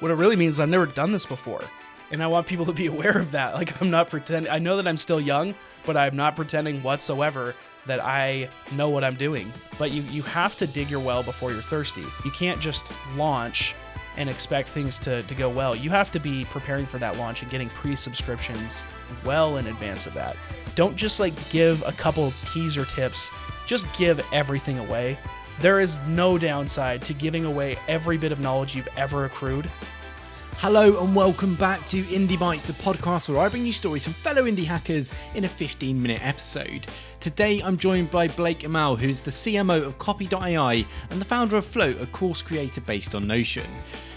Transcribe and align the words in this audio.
What 0.00 0.10
it 0.10 0.14
really 0.14 0.36
means 0.36 0.56
is 0.56 0.60
I've 0.60 0.68
never 0.68 0.86
done 0.86 1.12
this 1.12 1.26
before. 1.26 1.62
And 2.10 2.22
I 2.22 2.26
want 2.26 2.46
people 2.46 2.66
to 2.66 2.72
be 2.72 2.86
aware 2.94 3.18
of 3.18 3.32
that. 3.32 3.54
Like, 3.54 3.80
I'm 3.80 3.90
not 3.90 4.10
pretending. 4.10 4.50
I 4.50 4.58
know 4.58 4.76
that 4.76 4.86
I'm 4.86 4.96
still 4.96 5.20
young, 5.20 5.54
but 5.84 5.96
I'm 5.96 6.16
not 6.16 6.36
pretending 6.36 6.82
whatsoever 6.82 7.54
that 7.86 8.00
I 8.00 8.48
know 8.72 8.88
what 8.88 9.04
I'm 9.04 9.16
doing. 9.16 9.52
But 9.78 9.90
you, 9.90 10.02
you 10.02 10.22
have 10.22 10.56
to 10.56 10.66
dig 10.66 10.90
your 10.90 11.00
well 11.00 11.22
before 11.22 11.52
you're 11.52 11.62
thirsty. 11.62 12.04
You 12.24 12.30
can't 12.30 12.60
just 12.60 12.92
launch 13.16 13.74
and 14.16 14.30
expect 14.30 14.68
things 14.68 14.98
to, 15.00 15.22
to 15.24 15.34
go 15.34 15.48
well. 15.48 15.74
You 15.74 15.90
have 15.90 16.10
to 16.12 16.20
be 16.20 16.44
preparing 16.46 16.86
for 16.86 16.98
that 16.98 17.16
launch 17.16 17.42
and 17.42 17.50
getting 17.50 17.68
pre 17.70 17.96
subscriptions 17.96 18.84
well 19.24 19.56
in 19.56 19.66
advance 19.66 20.06
of 20.06 20.14
that. 20.14 20.36
Don't 20.74 20.96
just 20.96 21.20
like 21.20 21.34
give 21.50 21.82
a 21.86 21.92
couple 21.92 22.32
teaser 22.52 22.84
tips, 22.84 23.30
just 23.66 23.92
give 23.96 24.24
everything 24.32 24.78
away. 24.78 25.18
There 25.60 25.78
is 25.78 25.98
no 26.08 26.36
downside 26.36 27.04
to 27.04 27.14
giving 27.14 27.44
away 27.44 27.78
every 27.86 28.18
bit 28.18 28.32
of 28.32 28.40
knowledge 28.40 28.74
you've 28.74 28.88
ever 28.96 29.24
accrued. 29.24 29.70
Hello 30.56 31.00
and 31.02 31.14
welcome 31.14 31.54
back 31.54 31.86
to 31.86 32.02
Indie 32.04 32.38
Bites, 32.38 32.64
the 32.64 32.72
podcast 32.72 33.28
where 33.28 33.38
I 33.38 33.48
bring 33.48 33.64
you 33.64 33.72
stories 33.72 34.02
from 34.02 34.14
fellow 34.14 34.44
indie 34.44 34.64
hackers 34.64 35.12
in 35.34 35.44
a 35.44 35.48
15 35.48 36.00
minute 36.02 36.24
episode. 36.26 36.88
Today 37.20 37.60
I'm 37.60 37.78
joined 37.78 38.10
by 38.10 38.26
Blake 38.26 38.60
Emal, 38.60 38.98
who's 38.98 39.22
the 39.22 39.30
CMO 39.30 39.84
of 39.84 39.98
Copy.ai 39.98 40.84
and 41.10 41.20
the 41.20 41.24
founder 41.24 41.56
of 41.56 41.64
Float, 41.64 42.00
a 42.00 42.06
course 42.06 42.42
creator 42.42 42.80
based 42.80 43.14
on 43.14 43.28
Notion. 43.28 43.66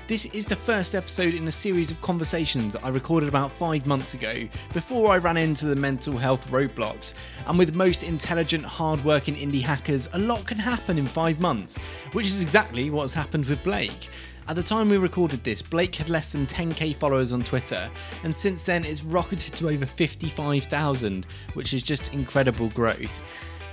This 0.08 0.26
is 0.28 0.46
the 0.46 0.56
first 0.56 0.96
episode 0.96 1.34
in 1.34 1.50
a 1.50 1.52
series 1.52 1.92
of 1.92 2.02
conversations 2.02 2.78
I 2.78 2.88
recorded 2.88 3.28
about 3.28 3.52
five 3.52 3.86
months 3.86 4.14
ago, 4.14 4.48
before 4.74 5.12
I 5.12 5.18
ran 5.18 5.36
into 5.36 5.66
the 5.66 5.76
mental 5.76 6.18
health 6.18 6.50
roadblocks. 6.50 7.14
And 7.46 7.60
with 7.60 7.76
most 7.76 8.04
intelligent, 8.04 8.64
hard-working 8.64 9.36
indie 9.36 9.62
hackers, 9.62 10.08
a 10.14 10.18
lot 10.18 10.46
can 10.46 10.60
happen 10.60 10.98
in 10.98 11.08
five 11.08 11.42
months, 11.42 11.78
which 12.14 12.28
is 12.28 12.42
exactly 12.42 12.90
what's 12.90 13.14
happened 13.14 13.48
with 13.48 13.62
Blake. 13.66 14.08
At 14.48 14.56
the 14.56 14.64
time 14.64 14.88
we 14.88 14.98
recorded 14.98 15.44
this, 15.44 15.62
Blake 15.62 15.96
had 15.98 16.10
less 16.10 16.32
than 16.32 16.48
10k 16.48 16.96
followers 16.96 17.34
on 17.34 17.44
Twitter, 17.44 17.90
and 18.24 18.34
since 18.36 18.62
then 18.62 18.86
it's 18.86 19.04
rocketed 19.04 19.56
to 19.56 19.68
over 19.68 19.86
55,000, 19.86 21.28
which 21.54 21.74
is 21.74 21.84
just 21.84 22.14
incredible 22.14 22.70
growth. 22.70 23.22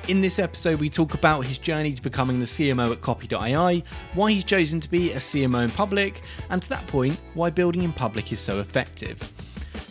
In 0.07 0.21
this 0.21 0.39
episode, 0.39 0.81
we 0.81 0.91
talk 0.91 1.15
about 1.15 1.47
his 1.47 1.57
journey 1.57 1.95
to 1.95 2.03
becoming 2.03 2.39
the 2.39 2.45
CMO 2.45 2.93
at 2.93 3.01
Copy.ai, 3.01 3.83
why 4.13 4.33
he's 4.33 4.45
chosen 4.45 4.79
to 4.81 4.91
be 4.91 5.13
a 5.13 5.17
CMO 5.17 5.65
in 5.65 5.71
public, 5.71 6.21
and 6.51 6.61
to 6.61 6.69
that 6.69 6.87
point, 6.87 7.19
why 7.33 7.49
building 7.49 7.85
in 7.85 7.93
public 7.93 8.31
is 8.31 8.39
so 8.39 8.61
effective. 8.61 9.33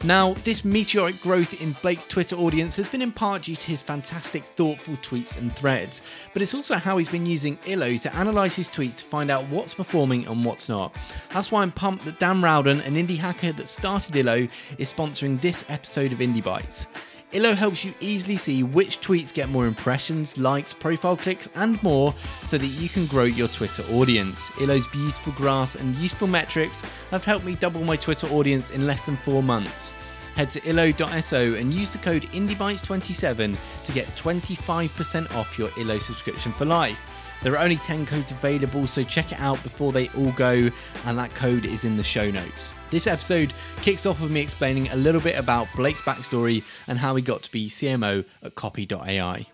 Now, 0.03 0.35
this 0.43 0.63
meteoric 0.63 1.19
growth 1.19 1.59
in 1.59 1.75
Blake's 1.81 2.05
Twitter 2.05 2.35
audience 2.35 2.75
has 2.75 2.87
been 2.87 3.01
in 3.01 3.11
part 3.11 3.43
due 3.43 3.55
to 3.55 3.67
his 3.67 3.81
fantastic, 3.81 4.43
thoughtful 4.43 4.97
tweets 4.97 5.35
and 5.35 5.51
threads, 5.55 6.03
but 6.31 6.43
it's 6.43 6.53
also 6.53 6.75
how 6.75 6.97
he's 6.99 7.09
been 7.09 7.25
using 7.25 7.57
Ilo 7.65 7.97
to 7.97 8.19
analyse 8.21 8.53
his 8.53 8.69
tweets 8.69 8.97
to 8.97 9.05
find 9.05 9.31
out 9.31 9.49
what's 9.49 9.73
performing 9.73 10.27
and 10.27 10.45
what's 10.45 10.69
not. 10.69 10.95
That's 11.31 11.51
why 11.51 11.63
I'm 11.63 11.71
pumped 11.71 12.05
that 12.05 12.19
Dan 12.19 12.43
Rowden, 12.43 12.81
an 12.81 12.95
indie 12.95 13.17
hacker 13.17 13.51
that 13.53 13.67
started 13.67 14.15
Ilo, 14.15 14.47
is 14.77 14.93
sponsoring 14.93 15.41
this 15.41 15.65
episode 15.69 16.13
of 16.13 16.19
Indie 16.19 16.43
Bites. 16.43 16.85
Ilo 17.33 17.55
helps 17.55 17.83
you 17.83 17.95
easily 17.99 18.37
see 18.37 18.61
which 18.61 19.01
tweets 19.01 19.33
get 19.33 19.49
more 19.49 19.65
impressions, 19.65 20.37
likes, 20.37 20.71
profile 20.71 21.17
clicks, 21.17 21.49
and 21.55 21.81
more 21.81 22.13
so 22.47 22.59
that 22.59 22.67
you 22.67 22.87
can 22.87 23.07
grow 23.07 23.23
your 23.23 23.47
Twitter 23.47 23.83
audience. 23.91 24.51
Ilo's 24.61 24.85
beautiful 24.87 25.33
graphs 25.33 25.73
and 25.73 25.95
useful 25.95 26.27
metrics 26.27 26.83
have 27.09 27.25
helped 27.25 27.43
me 27.43 27.55
double 27.55 27.83
my 27.83 27.95
Twitter 27.95 28.27
audience 28.27 28.69
in 28.69 28.85
less 28.85 29.07
than 29.07 29.17
four 29.17 29.41
months. 29.41 29.95
Head 30.35 30.51
to 30.51 30.69
ilo.so 30.69 31.55
and 31.55 31.73
use 31.73 31.89
the 31.89 31.97
code 31.97 32.23
IndieBites27 32.33 33.57
to 33.83 33.91
get 33.91 34.05
25% 34.15 35.33
off 35.33 35.57
your 35.57 35.71
Ilo 35.75 35.97
subscription 35.97 36.51
for 36.51 36.65
life. 36.65 37.03
There 37.43 37.53
are 37.53 37.59
only 37.59 37.75
10 37.75 38.05
codes 38.05 38.31
available, 38.31 38.87
so 38.87 39.03
check 39.03 39.33
it 39.33 39.39
out 39.41 39.61
before 39.63 39.91
they 39.91 40.07
all 40.09 40.31
go, 40.31 40.71
and 41.05 41.19
that 41.19 41.35
code 41.35 41.65
is 41.65 41.83
in 41.83 41.97
the 41.97 42.03
show 42.03 42.31
notes. 42.31 42.71
This 42.89 43.05
episode 43.05 43.53
kicks 43.81 44.05
off 44.05 44.21
with 44.21 44.31
me 44.31 44.39
explaining 44.39 44.87
a 44.89 44.95
little 44.95 45.19
bit 45.19 45.37
about 45.37 45.67
Blake's 45.75 46.01
backstory 46.01 46.63
and 46.87 46.97
how 46.97 47.17
he 47.17 47.21
got 47.21 47.43
to 47.43 47.51
be 47.51 47.67
CMO 47.67 48.23
at 48.43 48.55
Copy.ai. 48.55 49.45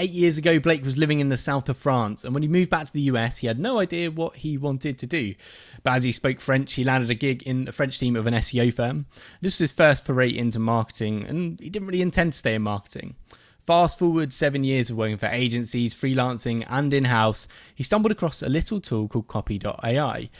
Eight 0.00 0.10
years 0.10 0.38
ago, 0.38 0.58
Blake 0.58 0.84
was 0.84 0.96
living 0.96 1.20
in 1.20 1.28
the 1.28 1.36
south 1.36 1.68
of 1.68 1.76
France, 1.76 2.24
and 2.24 2.32
when 2.32 2.42
he 2.42 2.48
moved 2.48 2.70
back 2.70 2.86
to 2.86 2.92
the 2.92 3.02
US, 3.02 3.38
he 3.38 3.46
had 3.46 3.58
no 3.58 3.78
idea 3.78 4.10
what 4.10 4.36
he 4.36 4.56
wanted 4.56 4.96
to 5.00 5.06
do. 5.06 5.34
But 5.82 5.94
as 5.94 6.04
he 6.04 6.12
spoke 6.12 6.40
French, 6.40 6.72
he 6.74 6.84
landed 6.84 7.10
a 7.10 7.14
gig 7.14 7.42
in 7.42 7.66
the 7.66 7.72
French 7.72 7.98
team 7.98 8.16
of 8.16 8.26
an 8.26 8.32
SEO 8.32 8.72
firm. 8.72 9.06
This 9.42 9.54
was 9.54 9.70
his 9.70 9.72
first 9.72 10.06
foray 10.06 10.30
into 10.30 10.58
marketing, 10.58 11.24
and 11.24 11.60
he 11.60 11.68
didn't 11.68 11.88
really 11.88 12.00
intend 12.00 12.32
to 12.32 12.38
stay 12.38 12.54
in 12.54 12.62
marketing. 12.62 13.16
Fast 13.68 13.98
forward 13.98 14.32
seven 14.32 14.64
years 14.64 14.88
of 14.88 14.96
working 14.96 15.18
for 15.18 15.26
agencies, 15.26 15.94
freelancing, 15.94 16.64
and 16.70 16.94
in 16.94 17.04
house, 17.04 17.46
he 17.74 17.84
stumbled 17.84 18.10
across 18.10 18.40
a 18.40 18.48
little 18.48 18.80
tool 18.80 19.08
called 19.08 19.28
Copy.ai. 19.28 20.30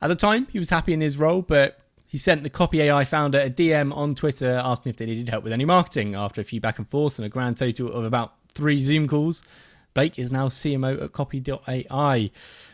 At 0.00 0.08
the 0.08 0.16
time, 0.16 0.46
he 0.50 0.58
was 0.58 0.70
happy 0.70 0.94
in 0.94 1.02
his 1.02 1.18
role, 1.18 1.42
but 1.42 1.80
he 2.06 2.16
sent 2.16 2.42
the 2.42 2.48
Copy 2.48 2.80
AI 2.80 3.04
founder 3.04 3.38
a 3.38 3.50
DM 3.50 3.94
on 3.94 4.14
Twitter 4.14 4.52
asking 4.64 4.88
if 4.88 4.96
they 4.96 5.04
needed 5.04 5.28
help 5.28 5.44
with 5.44 5.52
any 5.52 5.66
marketing. 5.66 6.14
After 6.14 6.40
a 6.40 6.44
few 6.44 6.58
back 6.58 6.78
and 6.78 6.88
forths 6.88 7.18
and 7.18 7.26
a 7.26 7.28
grand 7.28 7.58
total 7.58 7.92
of 7.92 8.06
about 8.06 8.32
three 8.48 8.82
Zoom 8.82 9.06
calls, 9.06 9.42
Blake 9.92 10.18
is 10.18 10.32
now 10.32 10.48
CMO 10.48 11.02
at 11.02 11.12
Copy.ai. 11.12 12.30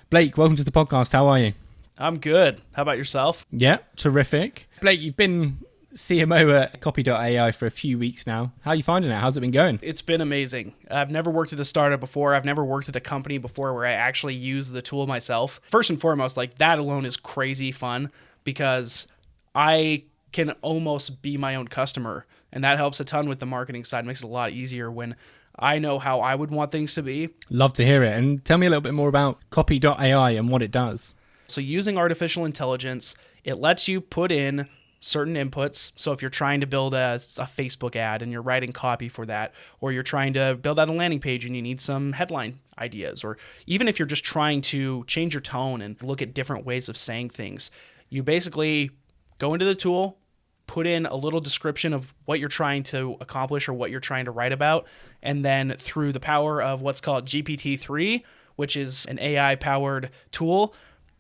Blake, 0.09 0.39
welcome 0.39 0.55
to 0.55 0.63
the 0.63 0.71
podcast. 0.71 1.15
How 1.15 1.27
are 1.27 1.41
you? 1.41 1.53
I'm 1.99 2.21
good. 2.21 2.61
How 2.75 2.83
about 2.83 2.97
yourself? 2.97 3.45
Yeah, 3.51 3.79
terrific. 3.97 4.69
Blake, 4.81 5.01
you've 5.01 5.17
been 5.17 5.59
CMO 5.97 6.63
at 6.63 6.81
Copy.ai 6.81 7.51
for 7.53 7.67
a 7.67 7.71
few 7.71 7.99
weeks 7.99 8.27
now. 8.27 8.53
How 8.61 8.73
are 8.73 8.75
you 8.75 8.83
finding 8.83 9.11
it? 9.11 9.15
How's 9.15 9.37
it 9.37 9.41
been 9.41 9.51
going? 9.51 9.79
It's 9.83 10.03
been 10.03 10.21
amazing. 10.21 10.75
I've 10.91 11.11
never 11.11 11.31
worked 11.31 11.55
at 11.55 11.61
a 11.61 11.65
startup 11.65 12.01
before. 12.01 12.35
I've 12.35 12.45
never 12.45 12.65
worked 12.65 12.89
at 12.89 12.97
a 12.97 13.01
company 13.01 13.39
before 13.39 13.73
where 13.75 13.87
I 13.87 13.93
actually 13.93 14.35
use 14.35 14.71
the 14.71 14.83
tool 14.83 15.07
myself. 15.07 15.59
First 15.65 15.89
and 15.89 16.01
foremost, 16.01 16.37
like 16.37 16.59
that 16.59 16.79
alone 16.79 17.07
is 17.07 17.17
crazy 17.17 17.73
fun 17.73 18.13
because 18.45 19.09
I 19.55 20.05
can 20.33 20.51
almost 20.61 21.23
be 21.23 21.39
my 21.39 21.55
own 21.55 21.67
customer. 21.67 22.27
And 22.53 22.63
that 22.63 22.77
helps 22.77 23.01
a 23.01 23.05
ton 23.05 23.29
with 23.29 23.41
the 23.41 23.47
marketing 23.47 23.85
side. 23.85 24.05
It 24.05 24.07
makes 24.07 24.23
it 24.23 24.27
a 24.27 24.29
lot 24.29 24.53
easier 24.53 24.91
when 24.91 25.17
I 25.59 25.79
know 25.79 25.99
how 25.99 26.21
I 26.21 26.35
would 26.35 26.51
want 26.51 26.73
things 26.73 26.95
to 26.95 27.03
be. 27.03 27.31
Love 27.49 27.73
to 27.75 27.85
hear 27.85 28.03
it. 28.03 28.15
And 28.15 28.45
tell 28.45 28.59
me 28.59 28.67
a 28.67 28.71
little 28.71 28.83
bit 28.83 28.93
more 28.93 29.09
about 29.09 29.39
Copy.ai 29.49 30.31
and 30.31 30.51
what 30.51 30.63
it 30.63 30.71
does. 30.71 31.15
So, 31.49 31.61
using 31.61 31.97
artificial 31.97 32.45
intelligence, 32.45 33.15
it 33.45 33.55
lets 33.55 33.89
you 33.89 34.01
put 34.01 34.33
in 34.33 34.69
certain 35.01 35.35
inputs. 35.35 35.93
So 35.97 36.13
if 36.13 36.23
you're 36.23 36.31
trying 36.31 36.61
to 36.61 36.67
build 36.67 36.95
a, 36.95 37.15
a, 37.15 37.45
Facebook 37.45 37.97
ad 37.97 38.23
and 38.23 38.33
you're 38.33 38.43
writing 38.43 38.73
copy 38.73 39.09
for 39.09 39.27
that, 39.27 39.55
or 39.81 39.93
you're 39.93 40.03
trying 40.03 40.33
to 40.35 40.59
build 40.61 40.81
out 40.81 40.89
a 40.89 40.93
landing 40.93 41.21
page 41.21 41.45
and 41.45 41.55
you 41.55 41.63
need 41.63 41.81
some 41.81 42.13
headline 42.13 42.59
ideas, 42.79 43.23
or 43.23 43.37
even 43.67 43.89
if 43.89 43.99
you're 43.99 44.07
just 44.07 44.25
trying 44.25 44.63
to 44.63 45.05
change 45.07 45.35
your 45.35 45.41
tone 45.41 45.81
and 45.81 46.03
look 46.03 46.23
at 46.23 46.35
different 46.35 46.65
ways 46.65 46.89
of 46.89 46.97
saying 46.97 47.31
things, 47.31 47.71
you 48.09 48.23
basically 48.23 48.91
go 49.39 49.53
into 49.53 49.65
the 49.65 49.75
tool, 49.75 50.19
put 50.67 50.87
in 50.87 51.07
a 51.07 51.15
little 51.15 51.41
description 51.41 51.93
of 51.93 52.15
what 52.25 52.41
you're 52.41 52.49
trying 52.49 52.83
to 52.83 53.17
accomplish 53.21 53.69
or 53.69 53.73
what 53.73 53.91
you're 53.91 54.01
trying 54.01 54.25
to 54.25 54.31
write 54.31 54.53
about, 54.53 54.87
and 55.23 55.45
then 55.45 55.73
through 55.79 56.13
the 56.13 56.21
power 56.21 56.61
of 56.61 56.83
what's 56.83 57.01
called 57.01 57.27
GPT-3, 57.27 58.23
which 58.57 58.77
is 58.77 59.07
an 59.07 59.19
AI 59.21 59.55
powered 59.55 60.11
tool, 60.33 60.75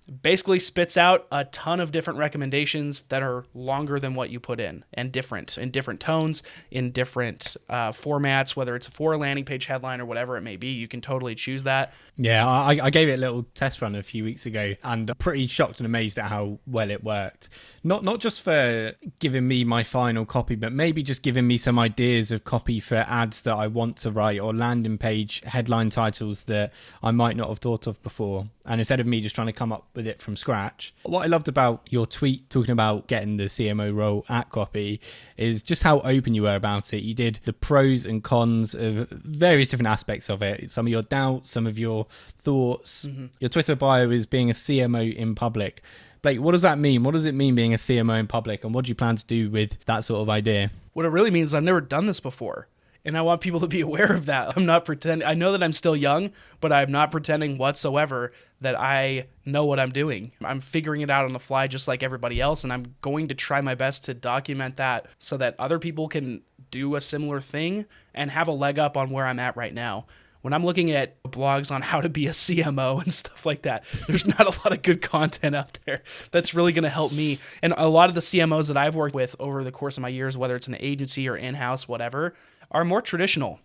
basically 0.06 0.58
spits 0.58 0.96
out 0.96 1.26
a 1.30 1.44
ton 1.44 1.80
of 1.80 1.92
different 1.92 2.18
recommendations 2.18 3.02
that 3.02 3.22
are 3.22 3.44
longer 3.54 3.98
than 3.98 4.14
what 4.14 4.30
you 4.30 4.40
put 4.40 4.60
in 4.60 4.84
and 4.94 5.12
different 5.12 5.58
in 5.58 5.70
different 5.70 6.00
tones 6.00 6.42
in 6.70 6.90
different 6.90 7.56
uh, 7.68 7.92
formats 7.92 8.56
whether 8.56 8.76
it's 8.76 8.88
a 8.88 8.90
for 8.90 9.16
landing 9.16 9.44
page 9.44 9.66
headline 9.66 10.00
or 10.00 10.04
whatever 10.04 10.36
it 10.36 10.42
may 10.42 10.56
be 10.56 10.68
you 10.68 10.88
can 10.88 11.00
totally 11.00 11.34
choose 11.34 11.64
that. 11.64 11.92
Yeah 12.16 12.46
I, 12.46 12.78
I 12.82 12.90
gave 12.90 13.08
it 13.08 13.14
a 13.14 13.16
little 13.16 13.44
test 13.54 13.82
run 13.82 13.94
a 13.94 14.02
few 14.02 14.24
weeks 14.24 14.46
ago 14.46 14.74
and 14.82 15.10
I'm 15.10 15.16
pretty 15.16 15.46
shocked 15.46 15.80
and 15.80 15.86
amazed 15.86 16.18
at 16.18 16.26
how 16.26 16.58
well 16.66 16.90
it 16.90 17.02
worked. 17.02 17.48
Not 17.82 18.04
not 18.04 18.20
just 18.20 18.42
for 18.42 18.92
giving 19.18 19.46
me 19.46 19.64
my 19.64 19.82
final 19.82 20.24
copy 20.24 20.54
but 20.54 20.72
maybe 20.72 21.02
just 21.02 21.22
giving 21.22 21.46
me 21.46 21.56
some 21.56 21.78
ideas 21.78 22.32
of 22.32 22.44
copy 22.44 22.80
for 22.80 22.96
ads 23.08 23.40
that 23.42 23.54
i 23.54 23.66
want 23.66 23.96
to 23.98 24.10
write 24.10 24.40
or 24.40 24.54
landing 24.54 24.98
page 24.98 25.42
headline 25.44 25.90
titles 25.90 26.44
that 26.44 26.72
i 27.02 27.10
might 27.10 27.36
not 27.36 27.48
have 27.48 27.58
thought 27.58 27.86
of 27.86 28.02
before 28.02 28.46
and 28.66 28.80
instead 28.80 29.00
of 29.00 29.06
me 29.06 29.20
just 29.20 29.34
trying 29.34 29.46
to 29.46 29.52
come 29.52 29.72
up 29.72 29.86
with 29.94 30.06
it 30.06 30.20
from 30.20 30.36
scratch. 30.36 30.92
What 31.04 31.24
I 31.24 31.26
loved 31.26 31.48
about 31.48 31.86
your 31.90 32.06
tweet 32.06 32.50
talking 32.50 32.72
about 32.72 33.06
getting 33.06 33.36
the 33.36 33.44
CMO 33.44 33.94
role 33.94 34.24
at 34.28 34.50
Copy 34.50 35.00
is 35.36 35.62
just 35.62 35.82
how 35.82 36.00
open 36.00 36.34
you 36.34 36.42
were 36.42 36.56
about 36.56 36.92
it. 36.92 37.02
You 37.02 37.14
did 37.14 37.40
the 37.44 37.52
pros 37.52 38.04
and 38.04 38.22
cons 38.22 38.74
of 38.74 39.08
various 39.10 39.70
different 39.70 39.88
aspects 39.88 40.28
of 40.28 40.42
it, 40.42 40.70
some 40.70 40.86
of 40.86 40.90
your 40.90 41.02
doubts, 41.02 41.50
some 41.50 41.66
of 41.66 41.78
your 41.78 42.06
thoughts. 42.38 43.06
Mm-hmm. 43.06 43.26
Your 43.40 43.48
Twitter 43.48 43.76
bio 43.76 44.10
is 44.10 44.26
being 44.26 44.50
a 44.50 44.54
CMO 44.54 45.14
in 45.14 45.34
public. 45.34 45.82
Blake, 46.22 46.40
what 46.40 46.52
does 46.52 46.62
that 46.62 46.78
mean? 46.78 47.04
What 47.04 47.12
does 47.12 47.26
it 47.26 47.34
mean 47.34 47.54
being 47.54 47.72
a 47.72 47.76
CMO 47.76 48.18
in 48.18 48.26
public? 48.26 48.64
And 48.64 48.74
what 48.74 48.84
do 48.84 48.88
you 48.88 48.94
plan 48.94 49.16
to 49.16 49.26
do 49.26 49.48
with 49.48 49.84
that 49.84 50.04
sort 50.04 50.22
of 50.22 50.28
idea? 50.28 50.70
What 50.92 51.06
it 51.06 51.10
really 51.10 51.30
means 51.30 51.50
is 51.50 51.54
I've 51.54 51.62
never 51.62 51.80
done 51.80 52.06
this 52.06 52.20
before 52.20 52.68
and 53.06 53.16
I 53.16 53.22
want 53.22 53.40
people 53.40 53.60
to 53.60 53.66
be 53.66 53.80
aware 53.88 54.12
of 54.12 54.26
that. 54.26 54.56
I'm 54.56 54.66
not 54.66 54.84
pretending. 54.84 55.26
I 55.26 55.34
know 55.34 55.52
that 55.52 55.62
I'm 55.62 55.72
still 55.72 55.96
young, 55.96 56.32
but 56.60 56.72
I'm 56.72 56.92
not 56.92 57.10
pretending 57.10 57.56
whatsoever 57.56 58.32
that 58.60 58.78
I 58.78 59.28
know 59.46 59.64
what 59.64 59.80
I'm 59.80 59.92
doing. 59.92 60.32
I'm 60.44 60.60
figuring 60.60 61.00
it 61.00 61.08
out 61.08 61.24
on 61.24 61.32
the 61.32 61.38
fly 61.38 61.68
just 61.68 61.88
like 61.88 62.02
everybody 62.02 62.40
else, 62.40 62.64
and 62.64 62.72
I'm 62.72 62.96
going 63.00 63.28
to 63.28 63.34
try 63.34 63.60
my 63.60 63.74
best 63.74 64.04
to 64.04 64.14
document 64.14 64.76
that 64.76 65.06
so 65.18 65.36
that 65.38 65.54
other 65.58 65.78
people 65.78 66.08
can 66.08 66.42
do 66.70 66.96
a 66.96 67.00
similar 67.00 67.40
thing 67.40 67.86
and 68.12 68.30
have 68.30 68.48
a 68.48 68.52
leg 68.52 68.78
up 68.78 68.96
on 68.96 69.10
where 69.10 69.26
I'm 69.26 69.38
at 69.38 69.56
right 69.56 69.72
now. 69.72 70.06
when 70.42 70.52
I'm 70.52 70.64
looking 70.64 70.92
at 70.92 71.20
blogs 71.24 71.72
on 71.72 71.82
how 71.82 72.00
to 72.00 72.08
be 72.08 72.28
a 72.28 72.30
CMO 72.30 73.02
and 73.02 73.12
stuff 73.12 73.44
like 73.44 73.62
that, 73.62 73.82
there's 74.06 74.28
not 74.28 74.42
a 74.42 74.56
lot 74.60 74.72
of 74.72 74.80
good 74.82 75.02
content 75.02 75.56
out 75.56 75.76
there 75.86 76.02
that's 76.30 76.54
really 76.54 76.72
going 76.72 76.84
to 76.84 76.88
help 76.88 77.10
me. 77.10 77.40
And 77.62 77.74
a 77.76 77.88
lot 77.88 78.08
of 78.10 78.14
the 78.14 78.20
CMOs 78.20 78.68
that 78.68 78.76
I've 78.76 78.94
worked 78.94 79.14
with 79.14 79.34
over 79.40 79.64
the 79.64 79.72
course 79.72 79.96
of 79.96 80.02
my 80.02 80.08
years, 80.08 80.38
whether 80.38 80.54
it's 80.54 80.68
an 80.68 80.76
agency 80.78 81.28
or 81.28 81.36
in 81.36 81.54
house, 81.54 81.88
whatever, 81.88 82.32
are 82.70 82.84
more 82.84 83.02
traditional. 83.02 83.60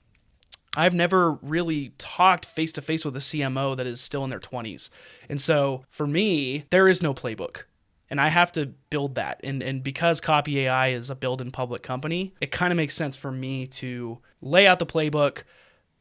I've 0.75 0.93
never 0.93 1.33
really 1.33 1.93
talked 1.97 2.45
face 2.45 2.71
to 2.73 2.81
face 2.81 3.03
with 3.03 3.15
a 3.17 3.19
CMO 3.19 3.75
that 3.75 3.85
is 3.85 3.99
still 3.99 4.23
in 4.23 4.29
their 4.29 4.39
20s. 4.39 4.89
And 5.29 5.41
so 5.41 5.83
for 5.89 6.07
me, 6.07 6.65
there 6.69 6.87
is 6.87 7.03
no 7.03 7.13
playbook. 7.13 7.63
And 8.09 8.19
I 8.19 8.29
have 8.29 8.51
to 8.53 8.67
build 8.89 9.15
that. 9.15 9.39
And, 9.43 9.61
and 9.63 9.83
because 9.83 10.19
Copy 10.19 10.59
AI 10.61 10.89
is 10.89 11.09
a 11.09 11.15
build 11.15 11.41
in 11.41 11.51
public 11.51 11.81
company, 11.81 12.33
it 12.41 12.51
kind 12.51 12.71
of 12.71 12.77
makes 12.77 12.93
sense 12.93 13.15
for 13.15 13.31
me 13.31 13.67
to 13.67 14.19
lay 14.41 14.67
out 14.67 14.79
the 14.79 14.85
playbook, 14.85 15.43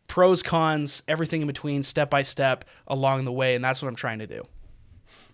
pros, 0.06 0.42
cons, 0.42 1.02
everything 1.06 1.40
in 1.40 1.46
between, 1.46 1.82
step 1.84 2.10
by 2.10 2.22
step 2.22 2.64
along 2.86 3.24
the 3.24 3.32
way. 3.32 3.54
And 3.54 3.64
that's 3.64 3.80
what 3.80 3.88
I'm 3.88 3.96
trying 3.96 4.18
to 4.20 4.26
do. 4.26 4.44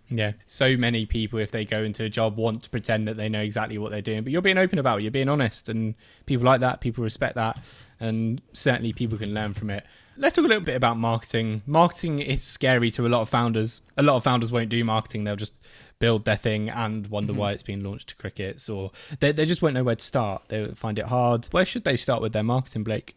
Yeah, 0.08 0.32
so 0.46 0.76
many 0.76 1.04
people, 1.04 1.38
if 1.40 1.50
they 1.50 1.64
go 1.64 1.82
into 1.82 2.04
a 2.04 2.08
job, 2.08 2.36
want 2.36 2.62
to 2.62 2.70
pretend 2.70 3.08
that 3.08 3.16
they 3.16 3.28
know 3.28 3.40
exactly 3.40 3.76
what 3.76 3.90
they're 3.90 4.02
doing, 4.02 4.22
but 4.22 4.32
you're 4.32 4.42
being 4.42 4.58
open 4.58 4.78
about 4.78 5.00
it, 5.00 5.02
you're 5.02 5.10
being 5.10 5.28
honest, 5.28 5.68
and 5.68 5.94
people 6.26 6.46
like 6.46 6.60
that, 6.60 6.80
people 6.80 7.02
respect 7.02 7.34
that, 7.34 7.58
and 7.98 8.40
certainly 8.52 8.92
people 8.92 9.18
can 9.18 9.34
learn 9.34 9.52
from 9.52 9.70
it. 9.70 9.84
Let's 10.16 10.36
talk 10.36 10.44
a 10.44 10.48
little 10.48 10.62
bit 10.62 10.76
about 10.76 10.96
marketing. 10.96 11.62
Marketing 11.66 12.20
is 12.20 12.42
scary 12.42 12.90
to 12.92 13.06
a 13.06 13.10
lot 13.10 13.20
of 13.20 13.28
founders. 13.28 13.82
A 13.96 14.02
lot 14.02 14.16
of 14.16 14.24
founders 14.24 14.52
won't 14.52 14.68
do 14.68 14.82
marketing, 14.84 15.24
they'll 15.24 15.36
just 15.36 15.52
build 15.98 16.24
their 16.24 16.36
thing 16.36 16.68
and 16.68 17.06
wonder 17.08 17.32
mm-hmm. 17.32 17.40
why 17.40 17.52
it's 17.52 17.62
being 17.62 17.82
launched 17.82 18.10
to 18.10 18.16
crickets, 18.16 18.68
or 18.68 18.92
they, 19.18 19.32
they 19.32 19.46
just 19.46 19.60
won't 19.60 19.74
know 19.74 19.84
where 19.84 19.96
to 19.96 20.04
start. 20.04 20.42
They 20.48 20.66
find 20.68 20.98
it 20.98 21.06
hard. 21.06 21.46
Where 21.50 21.64
should 21.64 21.84
they 21.84 21.96
start 21.96 22.22
with 22.22 22.32
their 22.32 22.44
marketing, 22.44 22.84
Blake? 22.84 23.16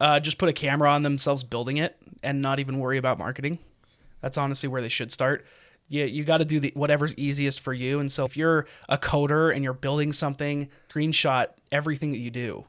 Uh, 0.00 0.18
just 0.18 0.38
put 0.38 0.48
a 0.48 0.52
camera 0.52 0.90
on 0.90 1.02
themselves 1.02 1.44
building 1.44 1.76
it 1.76 1.96
and 2.24 2.42
not 2.42 2.58
even 2.58 2.80
worry 2.80 2.98
about 2.98 3.18
marketing. 3.18 3.60
That's 4.20 4.38
honestly 4.38 4.68
where 4.68 4.82
they 4.82 4.88
should 4.88 5.12
start. 5.12 5.44
You, 5.92 6.06
you 6.06 6.24
got 6.24 6.38
to 6.38 6.44
do 6.44 6.58
the 6.58 6.72
whatever's 6.74 7.14
easiest 7.16 7.60
for 7.60 7.74
you. 7.74 8.00
And 8.00 8.10
so 8.10 8.24
if 8.24 8.36
you're 8.36 8.66
a 8.88 8.96
coder 8.96 9.54
and 9.54 9.62
you're 9.62 9.74
building 9.74 10.12
something, 10.12 10.68
screenshot 10.88 11.48
everything 11.70 12.12
that 12.12 12.18
you 12.18 12.30
do 12.30 12.64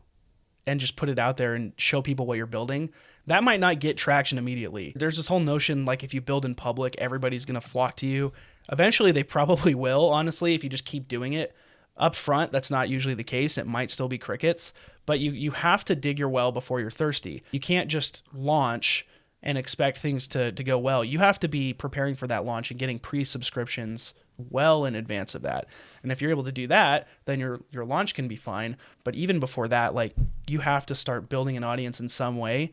and 0.68 0.80
just 0.80 0.96
put 0.96 1.10
it 1.10 1.18
out 1.18 1.38
there 1.38 1.56
and 1.56 1.74
show 1.78 2.02
people 2.02 2.26
what 2.26 2.38
you're 2.38 2.46
building. 2.46 2.90
That 3.28 3.44
might 3.44 3.62
not 3.62 3.80
get 3.80 3.98
traction 3.98 4.38
immediately. 4.38 4.94
There's 4.96 5.16
this 5.16 5.28
whole 5.28 5.40
notion 5.40 5.86
like 5.86 6.04
if 6.04 6.14
you 6.14 6.20
build 6.20 6.44
in 6.44 6.54
public, 6.56 6.96
everybody's 6.98 7.46
going 7.46 7.60
to 7.60 7.66
flock 7.66 7.96
to 7.98 8.08
you. 8.08 8.34
Eventually, 8.72 9.12
they 9.12 9.24
probably 9.24 9.74
will, 9.76 10.10
honestly, 10.10 10.54
if 10.54 10.64
you 10.64 10.70
just 10.70 10.86
keep 10.86 11.08
doing 11.08 11.34
it 11.34 11.56
up 11.96 12.16
front 12.16 12.52
that's 12.52 12.72
not 12.72 12.90
usually 12.90 13.14
the 13.14 13.24
case 13.24 13.56
it 13.56 13.68
might 13.68 13.90
still 13.90 14.08
be 14.08 14.18
crickets 14.18 14.74
but 15.06 15.20
you 15.20 15.32
you 15.32 15.52
have 15.52 15.86
to 15.86 15.96
dig 15.96 16.18
your 16.18 16.28
well 16.28 16.52
before 16.52 16.80
you're 16.80 16.90
thirsty 16.90 17.44
you 17.52 17.60
can't 17.60 17.88
just 17.88 18.24
launch 18.34 19.06
and 19.44 19.58
expect 19.58 19.98
things 19.98 20.28
to, 20.30 20.52
to 20.52 20.64
go 20.64 20.80
well 20.80 21.04
you 21.04 21.20
have 21.20 21.40
to 21.40 21.48
be 21.48 21.74
preparing 21.74 22.16
for 22.16 22.26
that 22.28 22.46
launch 22.46 22.72
and 22.72 22.80
getting 22.80 22.98
pre-subscriptions 22.98 24.14
well 24.38 24.86
in 24.86 24.96
advance 24.96 25.36
of 25.36 25.42
that. 25.44 25.68
And 26.02 26.12
if 26.12 26.22
you're 26.22 26.32
able 26.32 26.44
to 26.44 26.52
do 26.52 26.68
that 26.68 27.08
then 27.26 27.40
your 27.40 27.62
your 27.72 27.86
launch 27.86 28.14
can 28.14 28.28
be 28.28 28.36
fine. 28.36 28.78
But 29.04 29.16
even 29.16 29.40
before 29.40 29.68
that 29.68 29.94
like 29.94 30.14
you 30.48 30.60
have 30.60 30.86
to 30.88 30.96
start 30.96 31.30
building 31.30 31.58
an 31.58 31.64
audience 31.64 32.00
in 32.00 32.10
some 32.10 32.38
way. 32.38 32.72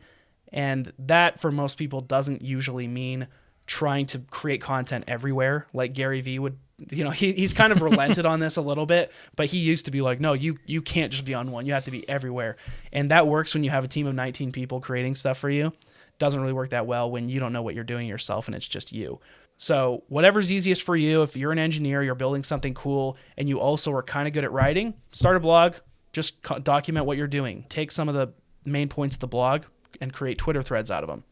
And 0.51 0.91
that 0.99 1.39
for 1.39 1.51
most 1.51 1.77
people 1.77 2.01
doesn't 2.01 2.47
usually 2.47 2.87
mean 2.87 3.27
trying 3.67 4.05
to 4.05 4.19
create 4.19 4.59
content 4.59 5.05
everywhere 5.07 5.67
like 5.71 5.93
Gary 5.93 6.19
Vee 6.19 6.39
would 6.39 6.57
you 6.89 7.03
know 7.03 7.11
he, 7.11 7.31
he's 7.31 7.53
kind 7.53 7.71
of 7.71 7.81
relented 7.83 8.25
on 8.25 8.39
this 8.39 8.57
a 8.57 8.61
little 8.61 8.87
bit 8.87 9.11
but 9.37 9.45
he 9.45 9.59
used 9.59 9.85
to 9.85 9.91
be 9.91 10.01
like 10.01 10.19
no 10.19 10.33
you 10.33 10.57
you 10.65 10.81
can't 10.81 11.11
just 11.11 11.25
be 11.25 11.33
on 11.33 11.51
one. 11.51 11.65
You 11.65 11.73
have 11.73 11.85
to 11.85 11.91
be 11.91 12.07
everywhere. 12.09 12.57
And 12.91 13.11
that 13.11 13.27
works 13.27 13.53
when 13.53 13.63
you 13.63 13.69
have 13.69 13.83
a 13.83 13.87
team 13.87 14.07
of 14.07 14.15
19 14.15 14.51
people 14.51 14.81
creating 14.81 15.15
stuff 15.15 15.37
for 15.37 15.49
you 15.49 15.73
doesn't 16.21 16.39
really 16.39 16.53
work 16.53 16.69
that 16.69 16.85
well 16.85 17.09
when 17.09 17.29
you 17.29 17.39
don't 17.39 17.51
know 17.51 17.63
what 17.63 17.73
you're 17.73 17.83
doing 17.83 18.07
yourself 18.07 18.47
and 18.47 18.53
it's 18.53 18.67
just 18.67 18.91
you 18.91 19.19
so 19.57 20.03
whatever's 20.07 20.51
easiest 20.51 20.83
for 20.83 20.95
you 20.95 21.23
if 21.23 21.35
you're 21.35 21.51
an 21.51 21.57
engineer 21.57 22.03
you're 22.03 22.13
building 22.13 22.43
something 22.43 22.75
cool 22.75 23.17
and 23.37 23.49
you 23.49 23.59
also 23.59 23.91
are 23.91 24.03
kind 24.03 24.27
of 24.27 24.33
good 24.33 24.43
at 24.43 24.51
writing 24.51 24.93
start 25.09 25.35
a 25.35 25.39
blog 25.39 25.73
just 26.13 26.39
document 26.63 27.07
what 27.07 27.17
you're 27.17 27.25
doing 27.25 27.65
take 27.69 27.91
some 27.91 28.07
of 28.07 28.13
the 28.13 28.31
main 28.65 28.87
points 28.87 29.15
of 29.15 29.19
the 29.19 29.27
blog 29.27 29.63
and 29.99 30.13
create 30.13 30.37
twitter 30.37 30.61
threads 30.61 30.91
out 30.91 31.03
of 31.03 31.09
them 31.09 31.23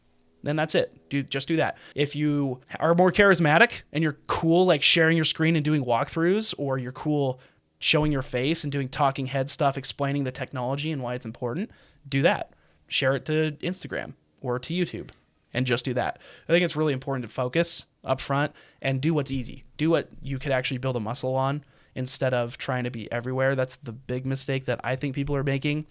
then 0.42 0.56
that's 0.56 0.74
it. 0.74 1.10
Do 1.10 1.22
just 1.22 1.48
do 1.48 1.56
that. 1.56 1.76
If 1.94 2.16
you 2.16 2.62
are 2.78 2.94
more 2.94 3.12
charismatic 3.12 3.82
and 3.92 4.02
you're 4.02 4.16
cool 4.26 4.64
like 4.64 4.82
sharing 4.82 5.14
your 5.14 5.26
screen 5.26 5.54
and 5.54 5.62
doing 5.62 5.84
walkthroughs 5.84 6.54
or 6.56 6.78
you're 6.78 6.92
cool 6.92 7.42
showing 7.78 8.10
your 8.10 8.22
face 8.22 8.64
and 8.64 8.72
doing 8.72 8.88
talking 8.88 9.26
head 9.26 9.50
stuff 9.50 9.76
explaining 9.76 10.24
the 10.24 10.32
technology 10.32 10.90
and 10.90 11.02
why 11.02 11.12
it's 11.12 11.26
important, 11.26 11.70
do 12.08 12.22
that. 12.22 12.54
Share 12.88 13.14
it 13.14 13.26
to 13.26 13.52
Instagram 13.60 14.14
or 14.40 14.58
to 14.58 14.74
YouTube 14.74 15.10
and 15.52 15.66
just 15.66 15.84
do 15.84 15.94
that. 15.94 16.18
I 16.48 16.52
think 16.52 16.64
it's 16.64 16.76
really 16.76 16.92
important 16.92 17.24
to 17.24 17.32
focus 17.32 17.86
up 18.04 18.20
front 18.20 18.52
and 18.80 19.00
do 19.00 19.12
what's 19.12 19.30
easy. 19.30 19.64
Do 19.76 19.90
what 19.90 20.08
you 20.22 20.38
could 20.38 20.52
actually 20.52 20.78
build 20.78 20.96
a 20.96 21.00
muscle 21.00 21.34
on 21.34 21.64
instead 21.94 22.32
of 22.32 22.56
trying 22.56 22.84
to 22.84 22.90
be 22.90 23.10
everywhere. 23.10 23.54
That's 23.54 23.76
the 23.76 23.92
big 23.92 24.26
mistake 24.26 24.66
that 24.66 24.80
I 24.84 24.96
think 24.96 25.14
people 25.14 25.36
are 25.36 25.42
making 25.42 25.86